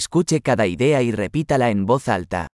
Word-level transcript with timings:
Escuche 0.00 0.40
cada 0.40 0.68
idea 0.68 1.02
y 1.02 1.10
repítala 1.10 1.68
en 1.70 1.84
voz 1.84 2.06
alta. 2.06 2.46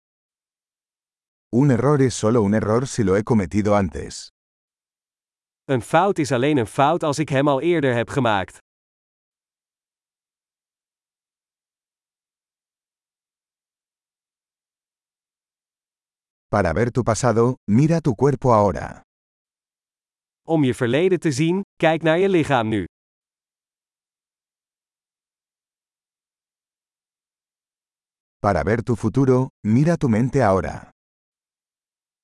Un 1.53 1.71
error 1.71 2.01
es 2.01 2.15
solo 2.15 2.41
un 2.41 2.55
error 2.55 2.87
si 2.87 3.05
lo 3.05 3.15
he 3.15 3.25
cometido 3.25 3.75
antes. 3.75 4.31
Een 5.65 5.83
fout 5.83 6.19
is 6.19 6.33
alleen 6.33 6.57
een 6.57 6.67
fout 6.67 7.03
als 7.03 7.19
ik 7.19 7.29
hem 7.29 7.49
al 7.49 7.61
eerder 7.61 7.95
heb 7.95 8.09
gemaakt. 8.09 8.59
Para 16.49 16.73
ver 16.73 16.91
tu 16.91 17.03
pasado, 17.03 17.57
mira 17.71 18.01
tu 18.01 18.15
cuerpo 18.15 18.53
ahora. 18.53 19.03
Om 20.47 20.65
je 20.65 20.75
verleden 20.75 21.21
te 21.21 21.33
zien, 21.33 21.61
kijk 21.77 22.03
naar 22.03 22.19
je 22.19 22.29
lichaam 22.29 22.69
nu. 22.69 22.85
Para 28.39 28.63
ver 28.63 28.83
tu 28.83 28.97
futuro, 28.97 29.49
mira 29.65 29.97
tu 29.97 30.09
mente 30.09 30.43
ahora. 30.43 30.91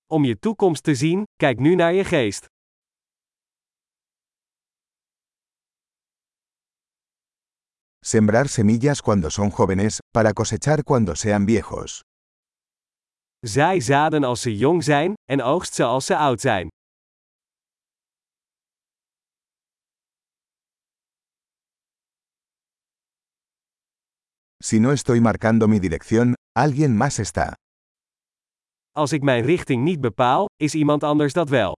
Om 0.06 0.24
je 0.24 0.38
toekomst 0.38 0.82
te 0.82 0.94
zien, 0.94 1.22
kijk 1.36 1.58
nu 1.58 1.74
naar 1.74 1.92
je 1.92 2.04
geest. 2.04 2.46
Sembrar 8.04 8.48
semillas 8.48 9.00
cuando 9.00 9.28
son 9.30 9.50
jóvenes, 9.50 9.98
para 10.12 10.32
cosechar 10.32 10.82
cuando 10.82 11.14
sean 11.14 11.46
viejos. 11.46 12.00
Zaai 13.46 13.80
zaden 13.80 14.24
als 14.24 14.40
ze 14.42 14.56
jong 14.56 14.84
zijn, 14.84 15.14
en 15.30 15.42
oogst 15.42 15.74
ze 15.74 15.84
als 15.84 16.06
ze 16.06 16.16
oud 16.16 16.40
zijn. 16.40 16.68
Si 24.64 24.78
no 24.78 24.92
estoy 24.92 25.20
marcando 25.20 25.66
mi 25.66 25.80
dirección, 25.80 26.34
alguien 26.56 26.96
más 26.96 27.18
está. 27.18 27.54
Als 28.94 29.12
ik 29.12 29.22
mijn 29.22 29.44
richting 29.44 29.84
niet 29.84 30.00
bepaal, 30.00 30.46
is 30.56 30.74
iemand 30.74 31.02
anders 31.02 31.32
dat 31.32 31.48
wel. 31.48 31.72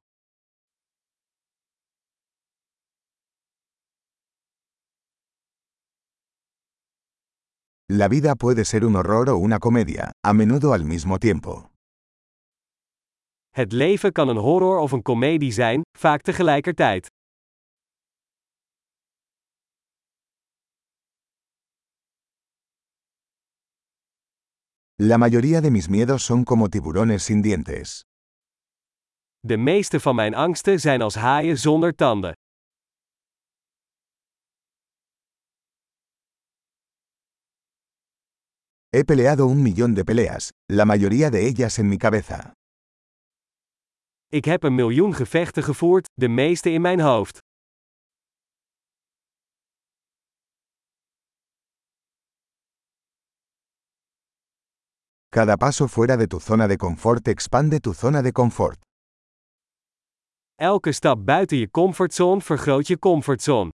La 7.93 8.09
vida 8.09 8.35
puede 8.35 8.65
ser 8.65 8.85
un 8.85 8.95
horror 8.95 9.29
o 9.29 9.37
una 9.37 9.59
comedia, 9.59 10.11
a 10.27 10.33
menudo 10.33 10.73
al 10.73 10.85
mismo 10.85 11.19
tiempo. 11.19 11.71
Het 13.51 13.73
leven 13.73 14.13
kan 14.13 14.29
een 14.29 14.37
horror 14.37 14.79
of 14.79 14.93
een 14.93 15.03
komedie 15.03 15.53
zijn, 15.53 15.81
vaak 15.99 16.21
tegelijkertijd. 16.21 17.07
La 25.07 25.19
mayoría 25.19 25.61
de 25.61 25.71
mis 25.71 25.91
miedos 25.91 26.23
son 26.23 26.45
como 26.45 26.71
tiburones 26.71 27.23
sin 27.23 27.43
dientes. 27.43 28.05
De 29.41 29.57
meeste 29.57 30.01
van 30.01 30.15
mijn 30.15 30.35
angsten 30.35 30.81
zijn 30.81 31.03
als 31.03 31.15
haaien 31.15 31.59
zonder 31.59 31.95
tanden. 31.95 32.33
He 38.89 39.05
peleado 39.05 39.47
un 39.47 39.63
millón 39.63 39.95
de 39.95 40.05
peleas, 40.05 40.51
la 40.73 40.85
mayoría 40.85 41.31
de 41.31 41.39
ellas 41.39 41.79
en 41.79 41.89
mi 41.89 41.97
cabeza. 41.97 42.53
Ik 44.29 44.45
heb 44.45 44.63
een 44.63 44.75
miljoen 44.75 45.15
gevechten 45.15 45.63
gevoerd, 45.63 46.09
de 46.15 46.29
meeste 46.29 46.71
in 46.71 46.81
mijn 46.81 47.01
hoofd. 47.01 47.39
Cada 55.35 55.57
paso 55.57 55.89
fuera 55.89 56.17
de 56.17 56.27
tu 56.29 56.39
zona 56.39 56.69
de 56.69 56.77
confort 56.77 57.27
expande 57.27 57.81
tu 57.81 57.93
zona 57.93 58.23
de 58.23 58.31
confort. 58.33 58.79
Elke 60.55 60.93
stap 60.93 61.19
buiten 61.25 61.59
je 61.59 61.71
comfortzone 61.71 62.41
vergroot 62.41 62.87
je 62.87 62.99
comfortzone. 62.99 63.71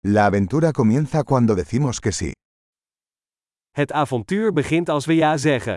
La 0.00 0.26
aventura 0.26 0.70
comienza 0.72 1.24
cuando 1.24 1.54
decimos 1.54 1.98
que 2.00 2.12
sí. 2.12 2.30
Het 3.70 3.92
avontuur 3.92 4.52
begint 4.52 4.88
als 4.88 5.06
we 5.06 5.14
ja 5.14 5.36
zeggen. 5.36 5.76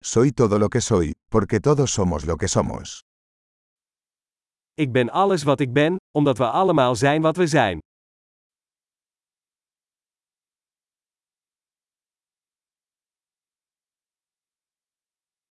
Soy 0.00 0.32
todo 0.32 0.58
lo 0.58 0.68
que 0.68 0.80
soy, 0.80 1.12
porque 1.28 1.60
todos 1.60 1.90
somos 1.90 2.24
lo 2.24 2.36
que 2.36 2.48
somos. 2.48 3.02
Ik 4.78 4.92
ben 4.92 5.10
alles 5.10 5.42
wat 5.42 5.60
ik 5.60 5.72
ben, 5.72 5.96
omdat 6.10 6.38
we 6.38 6.50
allemaal 6.50 6.94
zijn 6.94 7.22
wat 7.22 7.36
we 7.36 7.46
zijn. 7.46 7.78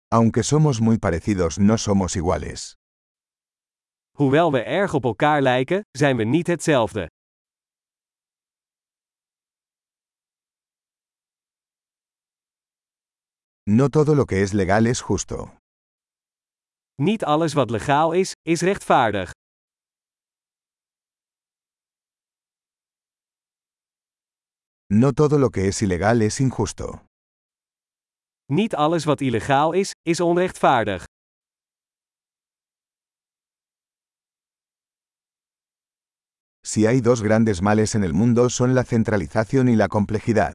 Aunque 0.08 0.42
somos 0.42 0.80
muy 0.80 0.98
parecidos, 0.98 1.56
no 1.56 1.76
somos 1.76 2.14
iguales. 2.16 2.74
Hoewel 4.16 4.52
we 4.52 4.62
erg 4.62 4.94
op 4.94 5.04
elkaar 5.04 5.42
lijken, 5.42 5.80
zijn 5.90 6.16
we 6.16 6.24
niet 6.24 6.46
hetzelfde. 6.46 7.10
No 13.62 13.88
todo 13.88 14.14
lo 14.14 14.24
que 14.24 14.42
es 14.42 14.52
legal 14.52 14.86
es 14.86 15.00
justo. 15.00 15.50
Niet 17.02 17.24
alles 17.24 17.52
wat 17.52 17.70
legaal 17.70 18.12
is, 18.12 18.32
is 18.42 18.60
rechtvaardig. 18.60 19.30
No 24.86 25.12
todo 25.12 25.38
lo 25.38 25.50
que 25.50 25.66
es 25.68 25.82
ilegal 25.82 26.20
es 26.20 26.40
injusto. 26.40 27.00
Niet 28.46 28.74
alles 28.74 29.04
wat 29.04 29.20
illegaal 29.20 29.72
is, 29.72 29.92
is 30.02 30.20
onrechtvaardig. 30.20 31.04
Si 36.66 36.86
hay 36.86 37.00
dos 37.00 37.20
grandes 37.20 37.60
males 37.60 37.94
en 37.94 38.04
el 38.04 38.12
mundo 38.12 38.48
son 38.48 38.74
la 38.74 38.84
centralización 38.84 39.68
y 39.68 39.76
la 39.76 39.88
complejidad. 39.88 40.52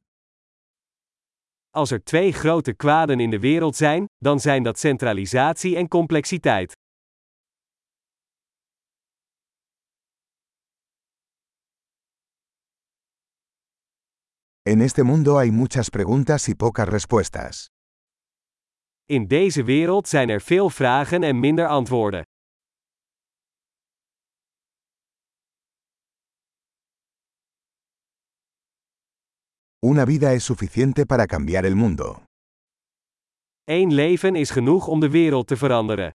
Als 1.73 1.91
er 1.91 2.03
twee 2.03 2.31
grote 2.31 2.73
kwaden 2.73 3.19
in 3.19 3.29
de 3.29 3.39
wereld 3.39 3.75
zijn, 3.75 4.05
dan 4.17 4.39
zijn 4.39 4.63
dat 4.63 4.79
centralisatie 4.79 5.75
en 5.75 5.87
complexiteit. 5.87 6.73
En 14.61 14.81
este 14.81 15.03
mundo 15.03 15.35
hay 15.35 15.49
muchas 15.49 15.89
preguntas 15.89 16.47
y 16.47 16.55
pocas 16.55 16.87
respuestas. 16.87 17.67
In 19.05 19.27
deze 19.27 19.63
wereld 19.63 20.07
zijn 20.07 20.29
er 20.29 20.41
veel 20.41 20.69
vragen 20.69 21.23
en 21.23 21.39
minder 21.39 21.67
antwoorden. 21.67 22.23
Una 29.83 30.05
vida 30.05 30.33
es 30.33 30.43
suficiente 30.43 31.07
para 31.07 31.25
cambiar 31.25 31.65
el 31.65 31.75
mundo. 31.75 32.23
Eén 33.67 33.95
leven 33.95 34.35
is 34.35 34.51
genoeg 34.51 34.87
om 34.87 34.99
de 34.99 35.09
wereld 35.09 35.47
te 35.47 35.55
veranderen. 35.55 36.11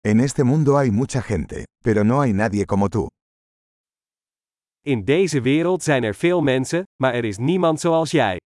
En 0.00 0.20
este 0.20 0.44
mundo 0.44 0.76
hay 0.78 0.90
mucha 0.90 1.20
gente, 1.20 1.64
pero 1.84 2.04
no 2.04 2.20
hay 2.20 2.32
nadie 2.32 2.64
como 2.64 2.88
tú. 2.88 3.06
In 4.80 5.04
deze 5.04 5.40
wereld 5.40 5.82
zijn 5.82 6.04
er 6.04 6.14
veel 6.14 6.42
mensen, 6.42 6.84
maar 7.02 7.14
er 7.14 7.24
is 7.24 7.36
niemand 7.36 7.80
zoals 7.80 8.10
jij. 8.10 8.38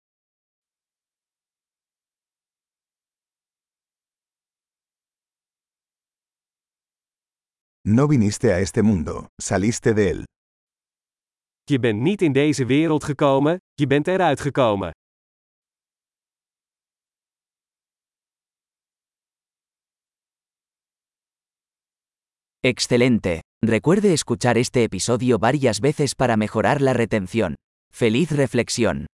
No 7.91 8.07
viniste 8.07 8.53
a 8.53 8.59
este 8.59 8.83
mundo, 8.83 9.29
saliste 9.41 9.93
de 9.93 10.09
él. 10.09 10.23
Je 11.63 11.79
bent 11.79 12.01
niet 12.01 12.21
in 12.21 12.31
deze 12.33 12.65
wereld 12.65 13.03
gekomen, 13.03 13.57
je 13.73 13.87
bent 13.87 14.07
eruit 14.07 14.39
gekomen. 14.39 14.91
Excelente. 22.59 23.39
Recuerde 23.65 24.13
escuchar 24.13 24.57
este 24.57 24.83
episodio 24.83 25.39
varias 25.39 25.79
veces 25.79 26.13
para 26.13 26.37
mejorar 26.37 26.81
la 26.81 26.93
retención. 26.93 27.55
¡Feliz 27.91 28.29
reflexión! 28.31 29.08